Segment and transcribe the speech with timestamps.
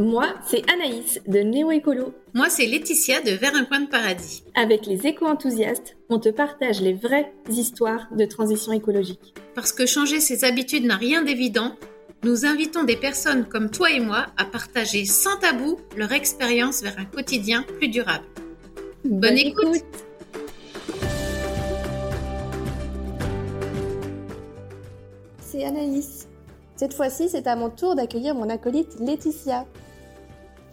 [0.00, 2.14] Moi, c'est Anaïs de Néo Écolo.
[2.32, 4.42] Moi, c'est Laetitia de Vers un coin de paradis.
[4.54, 9.34] Avec les éco-enthousiastes, on te partage les vraies histoires de transition écologique.
[9.54, 11.76] Parce que changer ses habitudes n'a rien d'évident,
[12.22, 16.98] nous invitons des personnes comme toi et moi à partager sans tabou leur expérience vers
[16.98, 18.24] un quotidien plus durable.
[19.04, 19.84] Bonne, écoute.
[25.42, 26.26] C'est Anaïs.
[26.76, 29.66] Cette fois-ci, c'est à mon tour d'accueillir mon acolyte Laetitia.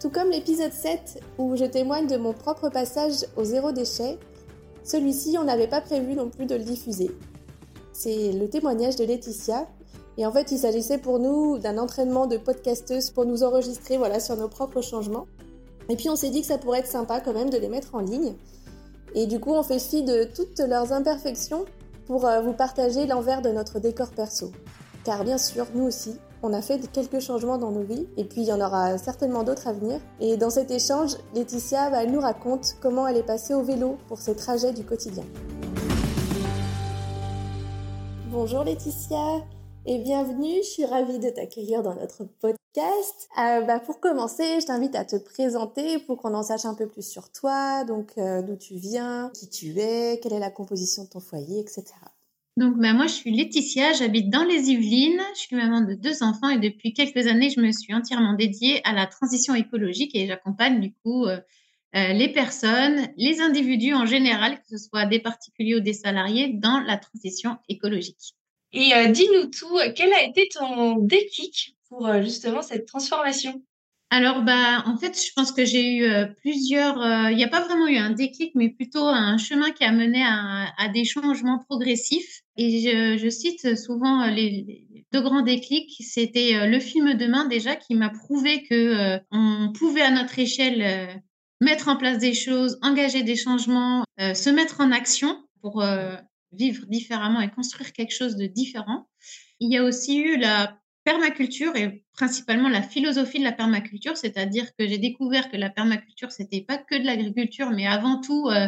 [0.00, 4.16] Tout comme l'épisode 7 où je témoigne de mon propre passage au zéro déchet,
[4.84, 7.10] celui-ci, on n'avait pas prévu non plus de le diffuser.
[7.92, 9.66] C'est le témoignage de Laetitia.
[10.16, 14.20] Et en fait, il s'agissait pour nous d'un entraînement de podcasteuse pour nous enregistrer voilà,
[14.20, 15.26] sur nos propres changements.
[15.88, 17.94] Et puis on s'est dit que ça pourrait être sympa quand même de les mettre
[17.94, 18.34] en ligne.
[19.14, 21.64] Et du coup, on fait fi de toutes leurs imperfections
[22.06, 24.52] pour euh, vous partager l'envers de notre décor perso.
[25.04, 28.42] Car bien sûr, nous aussi, on a fait quelques changements dans nos vies et puis
[28.42, 30.00] il y en aura certainement d'autres à venir.
[30.20, 34.18] Et dans cet échange, Laetitia va nous raconte comment elle est passée au vélo pour
[34.18, 35.24] ses trajets du quotidien.
[38.30, 39.44] Bonjour Laetitia
[39.86, 43.28] et bienvenue, je suis ravie de t'accueillir dans notre podcast.
[43.38, 46.86] Euh, bah, pour commencer, je t'invite à te présenter pour qu'on en sache un peu
[46.86, 51.04] plus sur toi, donc euh, d'où tu viens, qui tu es, quelle est la composition
[51.04, 51.84] de ton foyer, etc.
[52.58, 56.24] Donc, ben, moi, je suis Laetitia, j'habite dans les Yvelines, je suis maman de deux
[56.24, 60.26] enfants et depuis quelques années, je me suis entièrement dédiée à la transition écologique et
[60.26, 61.38] j'accompagne du coup euh,
[61.94, 66.48] euh, les personnes, les individus en général, que ce soit des particuliers ou des salariés,
[66.52, 68.34] dans la transition écologique.
[68.72, 73.62] Et euh, dis-nous tout, quel a été ton déclic pour justement cette transformation?
[74.10, 77.00] Alors, bah, en fait, je pense que j'ai eu euh, plusieurs.
[77.02, 79.92] Euh, il n'y a pas vraiment eu un déclic, mais plutôt un chemin qui a
[79.92, 82.40] mené à, des changements progressifs.
[82.56, 82.80] Et
[83.18, 85.94] je, cite souvent euh, les, deux grands déclics.
[86.00, 91.22] C'était le film Demain déjà qui m'a prouvé que on pouvait à notre échelle
[91.60, 95.82] mettre en place des choses, engager des changements, se mettre en action pour
[96.52, 99.08] vivre différemment et construire quelque chose de différent.
[99.60, 104.66] Il y a aussi eu la permaculture et principalement la philosophie de la permaculture, c'est-à-dire
[104.76, 108.66] que j'ai découvert que la permaculture, c'était pas que de l'agriculture, mais avant tout euh,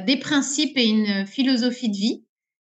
[0.00, 2.24] des principes et une philosophie de vie.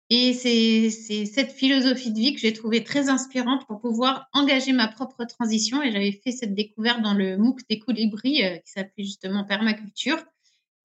[0.09, 0.90] Et c'est
[1.25, 5.84] cette philosophie de vie que j'ai trouvée très inspirante pour pouvoir engager ma propre transition.
[5.84, 10.18] Et j'avais fait cette découverte dans le MOOC des colibris euh, qui s'appelait justement permaculture.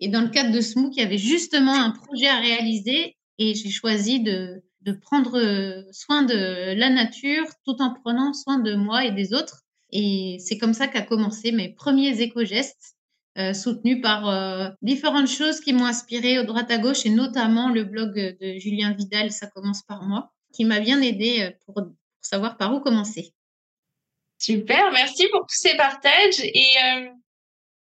[0.01, 3.17] Et dans le cadre de ce MOOC, il y avait justement un projet à réaliser
[3.39, 8.59] et j'ai choisi de, de prendre euh, soin de la nature tout en prenant soin
[8.59, 9.63] de moi et des autres.
[9.91, 12.97] Et c'est comme ça qu'a commencé mes premiers éco-gestes,
[13.39, 17.71] euh, soutenus par euh, différentes choses qui m'ont inspiré au droite à gauche, et notamment
[17.71, 21.87] le blog de Julien Vidal, Ça commence par moi, qui m'a bien aidé pour, pour,
[22.21, 23.33] savoir par où commencer.
[24.39, 26.41] Super, merci pour tous ces partages.
[26.41, 26.75] Et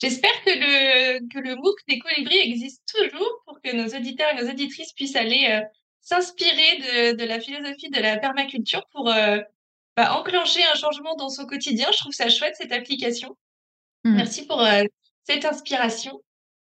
[0.02, 4.42] j'espère que le, que le MOOC des colibris existe toujours pour que nos auditeurs et
[4.42, 5.62] nos auditrices puissent aller
[6.10, 9.40] s'inspirer de, la philosophie de la permaculture pour euh,
[9.96, 11.88] bah, enclencher un changement dans son quotidien.
[11.94, 13.38] Je trouve ça chouette, cette application.
[14.04, 14.16] Mmh.
[14.16, 14.84] Merci pour euh,
[15.24, 16.20] cette inspiration.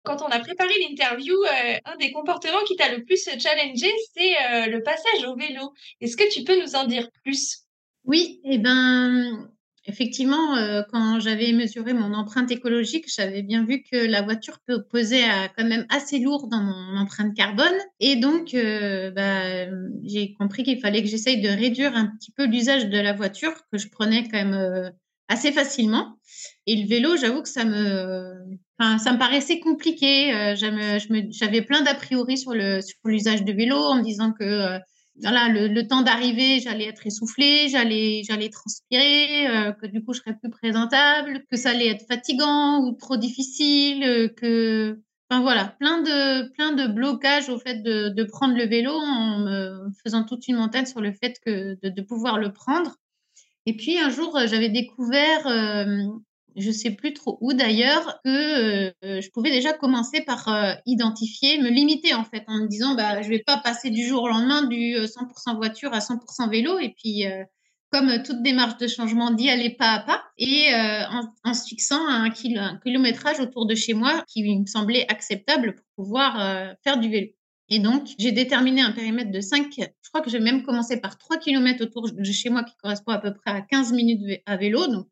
[0.02, 4.66] Quand on a préparé l'interview, euh, un des comportements qui t'a le plus challengé, c'est
[4.68, 5.72] le passage au vélo.
[6.00, 7.66] Est-ce que tu peux nous en dire plus?
[8.04, 9.48] Oui, eh ben,
[9.86, 15.48] Effectivement, euh, quand j'avais mesuré mon empreinte écologique, j'avais bien vu que la voiture à,
[15.56, 17.72] quand même assez lourd dans mon empreinte carbone.
[17.98, 19.66] Et donc, euh, bah,
[20.04, 23.54] j'ai compris qu'il fallait que j'essaye de réduire un petit peu l'usage de la voiture,
[23.72, 24.91] que je prenais quand même euh,
[25.28, 26.18] assez facilement.
[26.66, 28.34] Et le vélo, j'avoue que ça me,
[28.78, 30.54] enfin, ça me paraissait compliqué.
[30.56, 34.78] j'avais plein d'a priori sur le sur l'usage du vélo, en me disant que
[35.22, 40.20] voilà, le, temps d'arriver, j'allais être essoufflée, j'allais, j'allais transpirer, euh, que du coup je
[40.20, 45.76] serais plus présentable, que ça allait être fatigant ou trop difficile, euh, que, enfin voilà,
[45.78, 50.25] plein de, plein de blocages au fait de, de prendre le vélo en me faisant
[50.25, 52.97] toute une montagne sur le fait que de, de pouvoir le prendre.
[53.66, 56.06] Et puis un jour, j'avais découvert euh,
[56.56, 61.58] je sais plus trop où d'ailleurs, que euh, je pouvais déjà commencer par euh, identifier,
[61.58, 64.28] me limiter en fait, en me disant bah je vais pas passer du jour au
[64.28, 66.78] lendemain du 100% euh, voiture à 100% vélo.
[66.78, 67.24] Et puis
[67.92, 70.68] comme toute démarche de changement d'y aller pas à pas et
[71.44, 76.76] en, se fixant un, kilométrage autour de chez moi qui me semblait acceptable pour pouvoir
[76.84, 77.26] faire du vélo.
[77.68, 81.18] Et donc, j'ai déterminé un périmètre de 5, je crois que j'ai même commencé par
[81.18, 84.56] 3 km autour de chez moi qui correspond à peu près à 15 minutes à
[84.56, 85.08] vélo, donc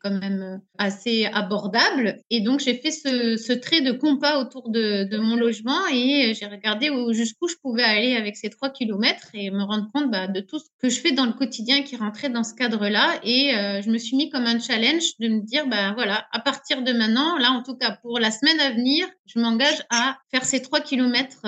[0.00, 2.20] quand même assez abordable.
[2.30, 6.90] Et donc, j'ai fait ce, trait de compas autour de, mon logement et j'ai regardé
[7.10, 10.58] jusqu'où je pouvais aller avec ces trois kilomètres et me rendre compte bah, de tout
[10.58, 13.20] ce que je fais dans le quotidien qui rentrait dans ce cadre-là.
[13.24, 16.82] Et je me suis mis comme un challenge de me dire, bah voilà, à partir
[16.82, 20.44] de maintenant, là en tout cas pour la semaine à venir, je m'engage à faire
[20.44, 21.46] ces trois kilomètres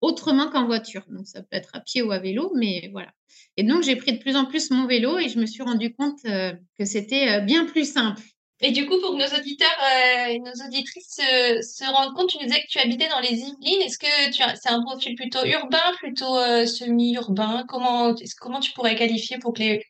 [0.00, 1.04] autrement qu'en voiture.
[1.08, 3.08] Donc, ça peut être à pied ou à vélo, mais voilà.
[3.56, 5.94] Et donc, j'ai pris de plus en plus mon vélo et je me suis rendu
[5.94, 8.22] compte euh, que c'était euh, bien plus simple.
[8.64, 12.38] Et du coup, pour que nos auditeurs euh, et nos auditrices se, rendent compte, tu
[12.38, 13.82] nous disais que tu habitais dans les Yvelines.
[13.82, 17.64] Est-ce que tu c'est un profil plutôt urbain, plutôt semi-urbain?
[17.68, 19.80] Comment comment tu pourrais qualifier pour qu'ils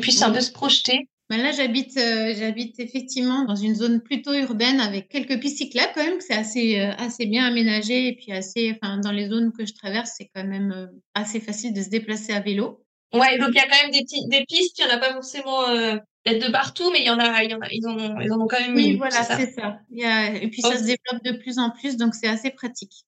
[0.00, 1.08] puissent un peu se projeter?
[1.30, 6.04] Ben là, j'habite, j'habite effectivement dans une zone plutôt urbaine avec quelques pistes cyclables quand
[6.04, 9.72] même, c'est assez, assez bien aménagé et puis assez, enfin, dans les zones que je
[9.72, 12.84] traverse, c'est quand même assez facile de se déplacer à vélo.
[13.12, 15.12] Ouais, donc il y a quand même des, des pistes, il n'y en a pas
[15.12, 15.96] forcément euh,
[16.26, 18.40] de partout, mais il y en a, y en a ils, en ont, ils en
[18.40, 19.78] ont quand même Oui, voilà, c'est ça.
[19.90, 22.50] Il y a, et puis ça se développe de plus en plus, donc c'est assez
[22.50, 23.04] pratique.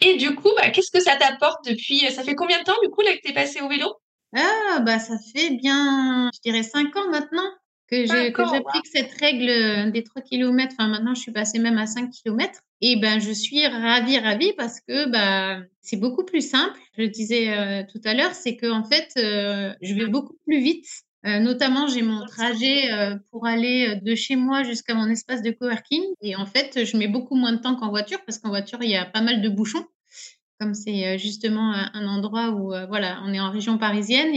[0.00, 2.88] Et du coup, bah, qu'est-ce que ça t'apporte depuis Ça fait combien de temps, du
[2.88, 3.94] coup, là, que tu es passé au vélo?
[4.34, 7.48] Ah, bah, ça fait bien, je dirais, cinq ans maintenant
[7.92, 10.74] que j'applique cette règle des 3 km.
[10.78, 12.60] Enfin, maintenant, je suis passée même à 5 km.
[12.80, 16.78] Et ben, je suis ravie, ravie parce que bah, c'est beaucoup plus simple.
[16.96, 20.36] Je le disais euh, tout à l'heure, c'est que en fait, euh, je vais beaucoup
[20.44, 20.86] plus vite.
[21.24, 22.90] Euh, notamment, j'ai mon trajet
[23.30, 26.02] pour aller de chez moi jusqu'à mon espace de coworking.
[26.20, 28.90] Et en fait, je mets beaucoup moins de temps qu'en voiture parce qu'en voiture, il
[28.90, 29.86] y a pas mal de bouchons.
[30.62, 34.30] Comme c'est justement un endroit où, voilà, on est en région parisienne,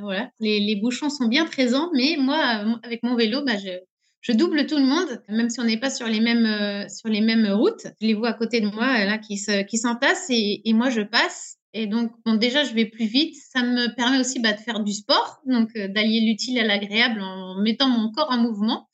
[0.00, 1.88] voilà, les, bouchons sont bien présents.
[1.94, 5.78] Mais moi, avec mon vélo, bah, je, double tout le monde, même si on n'est
[5.78, 7.86] pas sur les mêmes euh, sur les mêmes routes.
[8.00, 11.02] Je les vois à côté de moi là qui se, qui s'entassent et, moi je
[11.02, 11.58] passe.
[11.74, 13.36] Et donc bon, déjà je vais plus vite.
[13.36, 17.20] Ça me permet aussi bah, de faire du sport, donc euh, d'allier l'utile à l'agréable
[17.20, 18.88] en mettant mon corps en mouvement.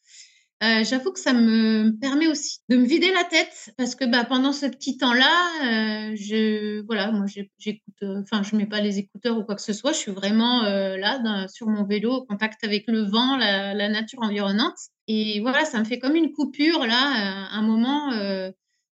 [0.64, 4.24] Euh, j'avoue que ça me permet aussi de me vider la tête parce que bah,
[4.24, 7.26] pendant ce petit temps-là, euh, je voilà, moi
[7.58, 10.62] j'écoute, enfin je mets pas les écouteurs ou quoi que ce soit, je suis vraiment
[10.62, 14.78] là sur mon vélo, au contact avec le vent, la, nature environnante.
[15.06, 18.50] Et voilà, ça me fait comme une coupure là, un moment, euh,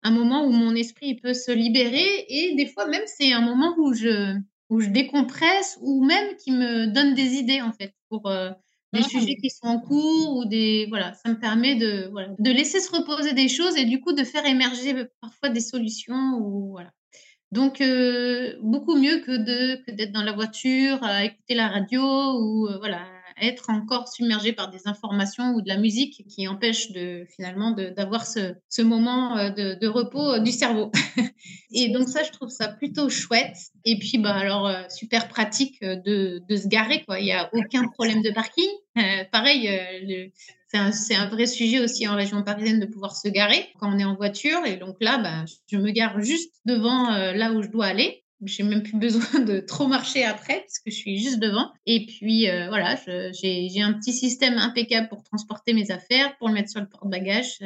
[0.02, 2.26] un moment où mon esprit peut se libérer.
[2.28, 4.36] Et des fois même, c'est un moment où je,
[4.70, 8.50] où je décompresse ou même qui me donne des idées en fait pour euh,
[8.94, 9.08] des ah.
[9.08, 12.80] sujets qui sont en cours ou des voilà, ça me permet de voilà, de laisser
[12.80, 16.90] se reposer des choses et du coup de faire émerger parfois des solutions ou voilà.
[17.52, 22.02] Donc euh, beaucoup mieux que de que d'être dans la voiture à écouter la radio
[22.02, 23.00] ou voilà
[23.40, 28.26] être encore submergé par des informations ou de la musique qui empêche de finalement d'avoir
[28.26, 30.90] ce, ce, moment euh, de, de repos euh, du cerveau.
[31.72, 33.56] et donc ça, je trouve ça plutôt chouette.
[33.84, 37.20] Et puis bah alors euh, super pratique de, de se garer quoi.
[37.20, 38.68] Il n'y a aucun problème de parking.
[39.32, 39.68] Pareil,
[40.68, 44.04] c'est un, vrai sujet aussi en région parisienne de pouvoir se garer quand on est
[44.04, 44.64] en voiture.
[44.66, 48.62] Et donc là, bah, je me gare juste devant là où je dois aller j'ai
[48.62, 51.70] même plus besoin de trop marcher après parce que je suis juste devant.
[51.86, 52.96] Et puis euh, voilà,
[53.32, 57.58] j'ai un petit système impeccable pour transporter mes affaires, pour le mettre sur le porte-bagages.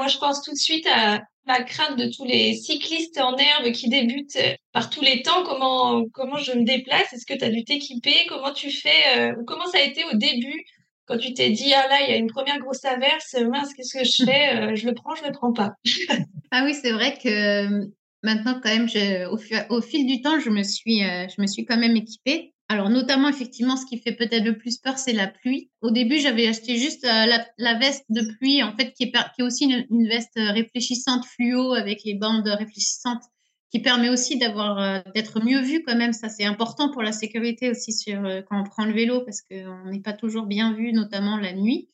[0.00, 0.04] Euh.
[0.04, 3.72] Moi, je pense tout de suite à la crainte de tous les cyclistes en herbe
[3.72, 5.44] qui débutent euh, par tous les temps.
[5.44, 7.12] Comment, comment je me déplace?
[7.12, 8.14] Est-ce que tu as dû t'équiper?
[8.28, 10.64] Comment tu fais Comment ça a été au début
[11.06, 13.98] quand tu t'es dit, ah là, il y a une première grosse averse, mince, qu'est-ce
[13.98, 14.76] que je fais?
[14.76, 15.72] Je le prends, je le prends pas.
[16.52, 17.90] ah oui, c'est vrai que
[18.22, 18.88] Maintenant, quand même,
[19.30, 19.38] au,
[19.74, 22.52] au, fil du temps, je me suis, euh, je me suis quand même équipée.
[22.70, 25.72] Alors, notamment, effectivement, ce qui fait peut-être le plus peur, c'est la pluie.
[25.80, 27.26] Au début, j'avais acheté juste euh,
[27.58, 32.14] la, veste de pluie, en fait, qui est, aussi une, veste réfléchissante fluo avec les
[32.14, 33.24] bandes réfléchissantes,
[33.72, 36.12] qui permet aussi d'avoir, euh, d'être mieux vu quand même.
[36.12, 39.98] Ça, c'est important pour la sécurité aussi quand on prend le vélo, parce qu'on n'est
[39.98, 41.88] pas toujours bien vu, notamment la nuit.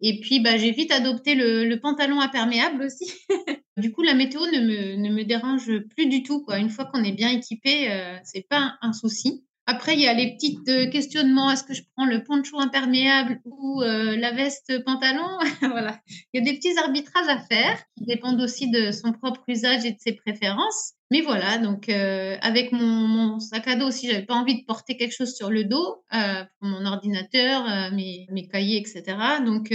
[0.00, 3.12] Et puis, bah, j'ai vite adopté le, pantalon imperméable aussi.
[3.76, 6.46] du coup, la météo ne me, ne me, dérange plus du tout.
[6.56, 9.44] Une fois qu'on est bien équipé, euh, c'est pas un, souci.
[9.72, 11.48] Après, il y a les petits euh, questionnements.
[11.48, 15.28] Est-ce que je prends le poncho imperméable ou euh, la veste pantalon?
[15.60, 16.00] Voilà.
[16.32, 19.84] Il y a des petits arbitrages à faire qui dépendent aussi de son propre usage
[19.84, 20.94] et de ses préférences.
[21.12, 24.64] Mais voilà, donc euh, avec mon, mon, sac à dos aussi, j'avais pas envie de
[24.64, 29.16] porter quelque chose sur le dos euh, pour mon ordinateur, euh, mes, mes, cahiers, etc.
[29.44, 29.74] Donc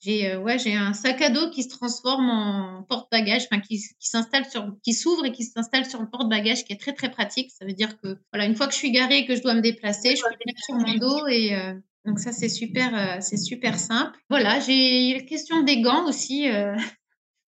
[0.00, 4.08] j'ai ouais j'ai un sac à dos qui se transforme en porte-bagages, enfin qui, qui
[4.08, 7.50] s'installe sur, qui s'ouvre et qui s'installe sur le porte-bagages, qui est très très pratique.
[7.50, 9.54] Ça veut dire que voilà une fois que je suis garée et que je dois
[9.54, 11.56] me déplacer, je peux le mettre sur mon dos et
[12.04, 14.18] donc ça c'est super c'est super simple.
[14.28, 16.46] Voilà j'ai la question des gants aussi.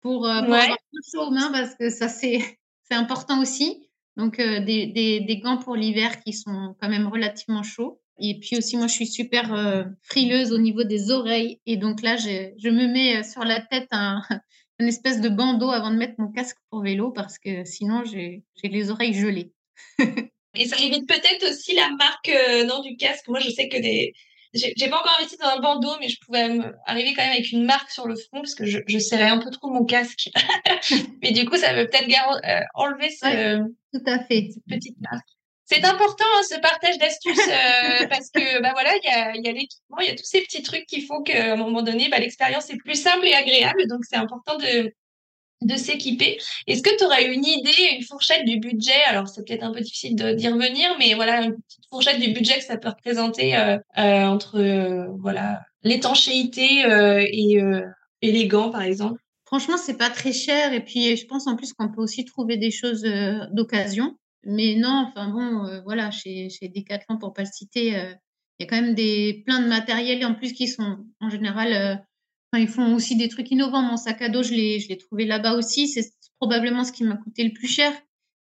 [0.00, 0.78] pour, pour avoir
[1.12, 2.40] chaud aux mains parce que ça c'est
[2.88, 3.88] c'est important aussi.
[4.16, 8.00] Donc, euh, des, gants pour l'hiver qui sont quand même relativement chauds.
[8.20, 11.60] Et puis aussi, moi, je suis super euh, frileuse au niveau des oreilles.
[11.66, 14.22] Et donc là, je me mets sur la tête un,
[14.80, 18.90] espèce de bandeau avant de mettre mon casque pour vélo parce que sinon, j'ai les
[18.90, 19.52] oreilles gelées.
[20.54, 23.28] Et ça évite peut-être aussi la marque euh, non, du casque.
[23.28, 24.12] Moi, je sais que des.
[24.54, 26.48] J'ai pas encore investi dans un bandeau, mais je pouvais
[26.86, 29.38] arriver quand même avec une marque sur le front parce que je, je serrais un
[29.38, 30.30] peu trop mon casque.
[31.22, 32.08] mais du coup, ça veut peut-être
[32.44, 33.58] euh, enlever ce,
[33.92, 34.48] tout à fait.
[34.52, 35.28] cette petite marque.
[35.64, 39.48] C'est important hein, ce partage d'astuces euh, parce que bah voilà, il y a, y
[39.48, 42.08] a l'équipement, il y a tous ces petits trucs qui font qu'à un moment donné,
[42.08, 43.86] bah, l'expérience est plus simple et agréable.
[43.86, 44.94] Donc c'est important de,
[45.62, 46.38] de s'équiper.
[46.66, 49.02] Est-ce que tu aurais une idée, une fourchette du budget?
[49.08, 52.58] Alors, c'est peut-être un peu difficile d'y revenir, mais voilà, une petite fourchette du budget
[52.58, 56.84] que ça peut représenter euh, euh, entre euh, voilà l'étanchéité
[57.32, 57.60] et,
[58.22, 59.20] et les gants, par exemple?
[59.46, 60.72] Franchement, c'est pas très cher.
[60.72, 63.02] Et puis, je pense en plus qu'on peut aussi trouver des choses
[63.52, 64.16] d'occasion.
[64.44, 68.16] Mais non, enfin bon, voilà, chez, chez Decathlon, pour pas le citer, il
[68.60, 72.04] y a quand même des plein de matériels en plus qui sont en général
[72.56, 73.82] ils font aussi des trucs innovants.
[73.82, 75.88] Mon sac à dos, je l'ai, je l'ai trouvé là-bas aussi.
[75.88, 77.92] C'est probablement ce qui m'a coûté le plus cher.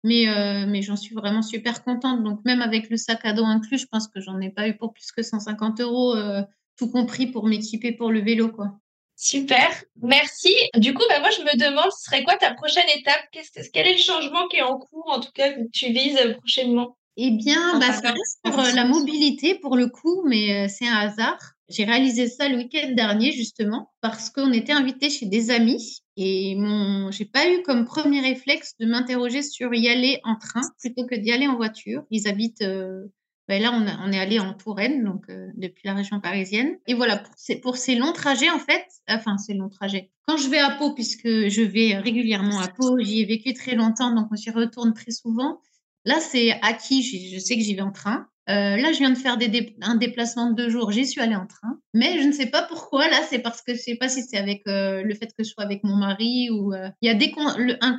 [0.03, 2.23] Mais, euh, mais j'en suis vraiment super contente.
[2.23, 4.77] Donc, même avec le sac à dos inclus, je pense que j'en ai pas eu
[4.77, 6.43] pour plus que 150 euros, euh,
[6.77, 8.77] tout compris pour m'équiper pour le vélo, quoi.
[9.17, 10.53] Super, merci.
[10.75, 13.23] Du coup, bah, moi, je me demande, ce serait quoi ta prochaine étape?
[13.31, 16.19] Qu'est-ce, Quel est le changement qui est en cours, en tout cas, que tu vises
[16.37, 16.97] prochainement?
[17.17, 20.97] Eh bien, bah, ça reste pour euh, la mobilité, pour le coup, mais c'est un
[20.97, 21.54] hasard.
[21.67, 26.55] J'ai réalisé ça le week-end dernier justement parce qu'on était invité chez des amis et
[26.55, 31.05] mon, j'ai pas eu comme premier réflexe de m'interroger sur y aller en train plutôt
[31.07, 32.03] que d'y aller en voiture.
[32.11, 33.05] Ils habitent, euh,
[33.47, 36.93] ben là on, on, est allé en Touraine donc euh, depuis la région parisienne et
[36.93, 40.11] voilà pour ces, pour ces longs trajets en fait, enfin ces longs trajets.
[40.27, 43.73] Quand je vais à Pau puisque je vais régulièrement à Pau, j'y ai vécu très
[43.73, 45.59] longtemps donc on s'y retourne très souvent.
[46.05, 48.27] Là c'est acquis, je sais que j'y vais en train.
[48.49, 49.37] Euh, là, je viens de faire
[49.81, 50.91] un déplacement de deux jours.
[50.91, 53.07] J'y suis allée en train, mais je ne sais pas pourquoi.
[53.09, 55.49] Là, c'est parce que je sais pas si c'est avec euh, le fait que je
[55.49, 57.33] sois avec mon mari ou euh, il y a des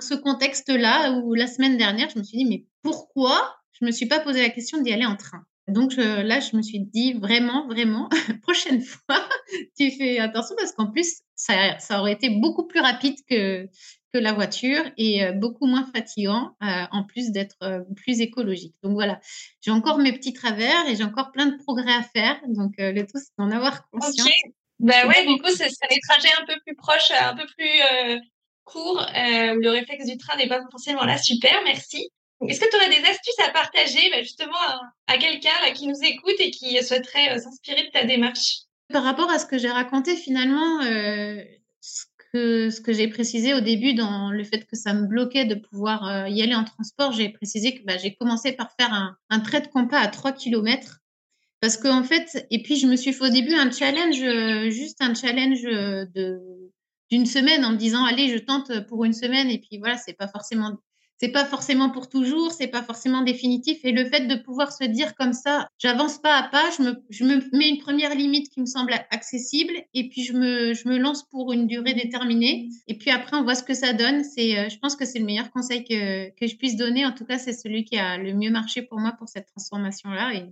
[0.00, 4.06] ce contexte-là où la semaine dernière, je me suis dit mais pourquoi je me suis
[4.06, 5.42] pas posé la question d'y aller en train?
[5.68, 8.08] Donc là, je me suis dit vraiment, vraiment,
[8.42, 9.28] prochaine fois,
[9.76, 13.68] tu fais attention parce qu'en plus, ça aurait été beaucoup plus rapide que
[14.18, 18.74] la voiture et euh, beaucoup moins fatigant, euh, en plus d'être euh, plus écologique.
[18.82, 19.20] Donc voilà,
[19.60, 22.40] j'ai encore mes petits travers et j'ai encore plein de progrès à faire.
[22.48, 24.28] Donc le tout, c'est d'en avoir conscience.
[24.78, 27.70] Ben ouais, du coup, ce serait des trajets un peu plus proches, un peu plus
[28.64, 31.16] courts, où le réflexe du train n'est pas forcément là.
[31.16, 32.10] Super, merci.
[32.46, 34.58] Est-ce que tu aurais des astuces à partager ben, justement
[35.06, 38.58] à, quelqu'un qui nous écoute et qui souhaiterait s'inspirer de ta démarche?
[38.92, 40.82] Par rapport à ce que j'ai raconté, finalement,
[41.80, 42.04] ce
[42.80, 46.28] que j'ai précisé au début dans le fait que ça me bloquait de pouvoir euh,
[46.28, 49.68] y aller en transport, j'ai précisé que bah, j'ai commencé par faire un, trait de
[49.68, 51.00] compas à 3 km.
[51.60, 55.00] Parce qu'en en fait, et puis je me suis fait au début un challenge, juste
[55.00, 56.72] un challenge de
[57.10, 60.12] d'une semaine en me disant allez je tente pour une semaine et puis voilà c'est
[60.12, 60.76] pas forcément
[61.18, 63.78] c'est pas forcément pour toujours, c'est pas forcément définitif.
[63.84, 66.70] Et le fait de pouvoir se dire comme ça, j'avance pas à pas,
[67.10, 71.26] je me, mets une première limite qui me semble accessible, et puis je me, lance
[71.28, 72.68] pour une durée déterminée.
[72.86, 74.24] Et puis après, on voit ce que ça donne.
[74.24, 77.06] C'est, euh, je pense que c'est le meilleur conseil que, je puisse donner.
[77.06, 80.34] En tout cas, c'est celui qui a le mieux marché pour moi pour cette transformation-là.
[80.34, 80.44] Et,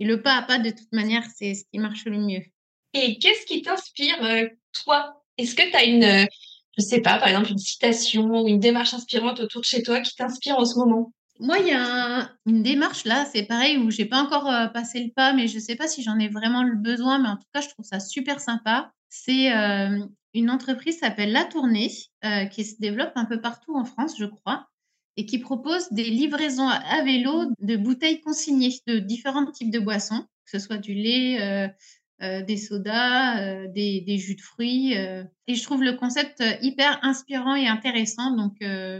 [0.00, 2.42] et le pas à pas, de toute manière, c'est ce qui marche le mieux.
[2.92, 4.48] Et qu'est-ce qui t'inspire, euh,
[4.84, 5.22] toi?
[5.38, 6.28] Est-ce que tu as une
[6.76, 10.00] je sais pas, par exemple, une citation ou une démarche inspirante autour de chez toi
[10.00, 13.90] qui t'inspire en ce moment Moi, il y a une démarche là, c'est pareil, où
[13.90, 16.62] j'ai pas encore euh, passé le pas, mais je sais pas si j'en ai vraiment
[16.62, 18.92] le besoin, mais en tout cas, je trouve ça super sympa.
[19.08, 21.90] C'est euh, une entreprise s'appelle La Tournée,
[22.24, 24.66] euh, qui se développe un peu partout en France, je crois,
[25.16, 30.26] et qui propose des livraisons à vélo de bouteilles consignées de différents types de boissons,
[30.44, 31.72] que ce soit du lait,
[32.22, 34.96] euh, des sodas, euh, des, des, jus de fruits.
[34.96, 35.24] Euh.
[35.48, 38.34] Et je trouve le concept hyper inspirant et intéressant.
[38.34, 38.54] Donc,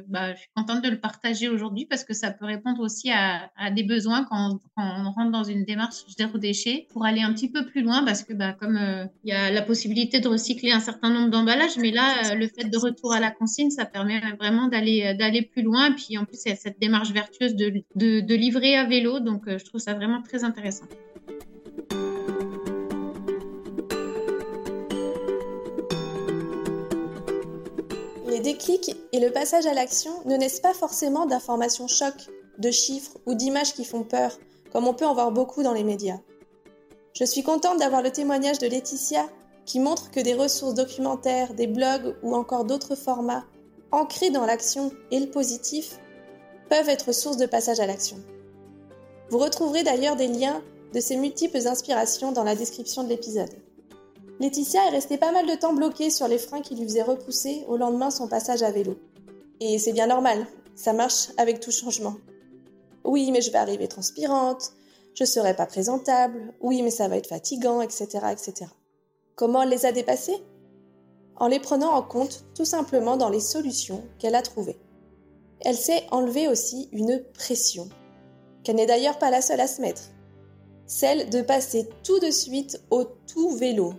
[0.08, 3.50] bah, je suis contente de le partager aujourd'hui parce que ça peut répondre aussi à,
[3.56, 7.32] à des besoins quand, quand, on rentre dans une démarche zéro déchet pour aller un
[7.32, 8.78] petit peu plus loin parce que bah, comme
[9.24, 12.68] il y a la possibilité de recycler un certain nombre d'emballages, mais là, le fait
[12.68, 15.92] de retour à la consigne, ça permet vraiment d'aller d'aller plus loin.
[15.92, 18.84] Et puis en plus, il y a cette démarche vertueuse de, de, de livrer à
[18.84, 19.18] vélo.
[19.18, 20.84] Donc, je trouve ça vraiment très intéressant.
[28.44, 32.14] Déclic et le passage à l'action ne naissent pas forcément d'informations choc,
[32.58, 34.38] de chiffres ou d'images qui font peur,
[34.70, 36.20] comme on peut en voir beaucoup dans les médias.
[37.14, 39.26] Je suis contente d'avoir le témoignage de Laetitia
[39.64, 43.44] qui montre que des ressources documentaires, des blogs ou encore d'autres formats,
[43.90, 45.98] ancrés dans l'action et le positif,
[46.68, 48.18] peuvent être source de passage à l'action.
[49.30, 53.63] Vous retrouverez d'ailleurs des liens de ses multiples inspirations dans la description de l'épisode.
[54.40, 57.64] Laetitia est restée pas mal de temps bloquée sur les freins qui lui faisaient repousser
[57.68, 58.96] au lendemain son passage à vélo.
[59.60, 62.16] Et c'est bien normal, ça marche avec tout changement.
[63.04, 64.72] Oui, mais je vais arriver transpirante,
[65.14, 68.70] je serai pas présentable, oui, mais ça va être fatigant, etc., etc.
[69.36, 70.42] Comment elle les a dépassés
[71.36, 74.78] En les prenant en compte tout simplement dans les solutions qu'elle a trouvées.
[75.60, 77.88] Elle s'est enlever aussi une pression,
[78.64, 80.02] qu'elle n'est d'ailleurs pas la seule à se mettre.
[80.86, 83.94] Celle de passer tout de suite au tout vélo.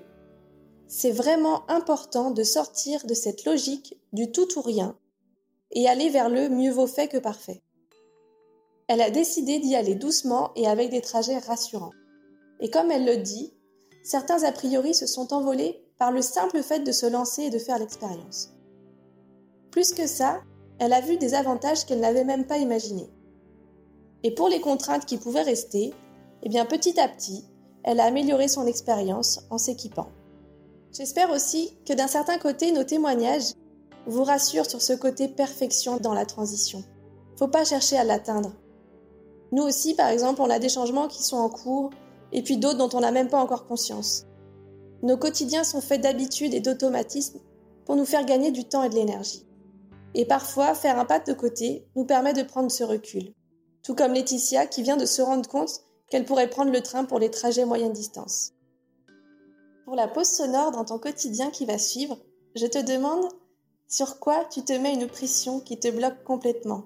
[0.88, 4.98] C'est vraiment important de sortir de cette logique du tout ou rien
[5.72, 7.62] et aller vers le mieux vaut fait que parfait.
[8.88, 11.94] Elle a décidé d'y aller doucement et avec des trajets rassurants.
[12.60, 13.54] Et comme elle le dit,
[14.04, 17.58] certains a priori se sont envolés par le simple fait de se lancer et de
[17.58, 18.54] faire l'expérience.
[19.72, 20.42] Plus que ça,
[20.80, 23.10] elle a vu des avantages qu'elle n'avait même pas imaginés.
[24.24, 25.94] Et pour les contraintes qui pouvaient rester,
[26.44, 27.46] eh bien petit à petit,
[27.84, 30.10] elle a amélioré son expérience en s'équipant.
[30.98, 33.52] J'espère aussi que d'un certain côté, nos témoignages
[34.06, 36.86] vous rassurent sur ce côté perfection dans la transition.
[37.38, 38.54] Faut pas chercher à l'atteindre.
[39.52, 41.90] Nous aussi, par exemple, on a des changements qui sont en cours
[42.32, 44.26] et puis d'autres dont on n'a même pas encore conscience.
[45.04, 47.42] Nos quotidiens sont faits d'habitudes et d'automatismes
[47.84, 49.46] pour nous faire gagner du temps et de l'énergie.
[50.14, 53.34] Et parfois, faire un pas de côté nous permet de prendre ce recul.
[53.84, 57.20] Tout comme Laetitia qui vient de se rendre compte qu'elle pourrait prendre le train pour
[57.20, 58.55] les trajets moyenne distance.
[59.86, 62.18] Pour la pause sonore dans ton quotidien qui va suivre,
[62.56, 63.24] je te demande
[63.88, 66.86] sur quoi tu te mets une pression qui te bloque complètement.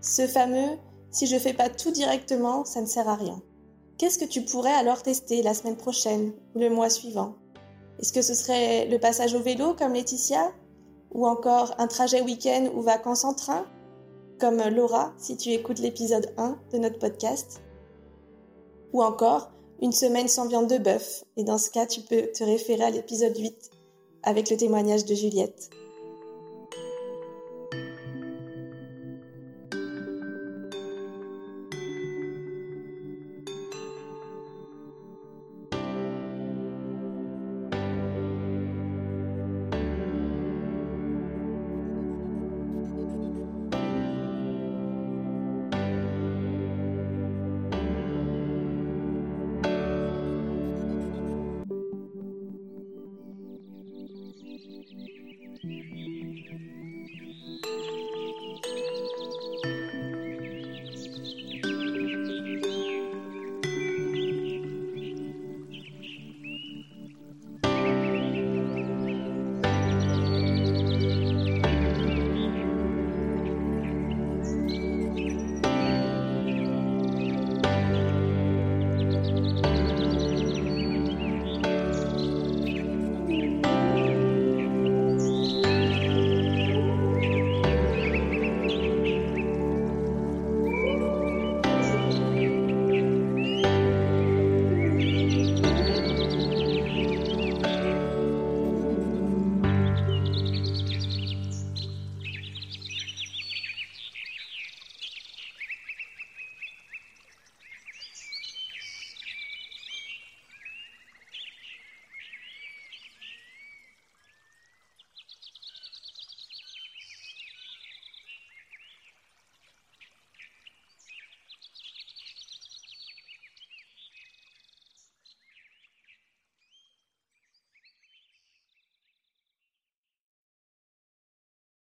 [0.00, 0.78] Ce fameux
[1.10, 3.42] si je fais pas tout directement, ça ne sert à rien.
[3.98, 7.34] Qu'est-ce que tu pourrais alors tester la semaine prochaine ou le mois suivant?
[7.98, 10.52] Est-ce que ce serait le passage au vélo comme Laetitia?
[11.12, 13.66] Ou encore un trajet week-end ou vacances en train?
[14.40, 17.60] Comme Laura si tu écoutes l'épisode 1 de notre podcast?
[18.94, 19.50] Ou encore
[19.82, 22.90] une semaine sans viande de bœuf Et dans ce cas, tu peux te référer à
[22.90, 23.70] l'épisode 8
[24.22, 25.70] avec le témoignage de Juliette.